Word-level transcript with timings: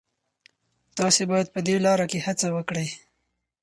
تاسي 0.97 1.23
باید 1.31 1.47
په 1.53 1.59
دې 1.67 1.75
لاره 1.85 2.05
کي 2.11 2.19
هڅه 2.25 2.47
وکړئ. 2.55 2.87